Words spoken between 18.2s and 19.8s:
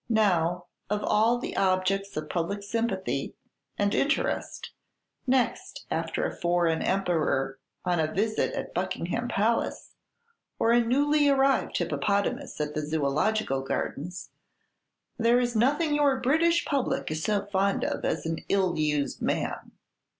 "an ill used man."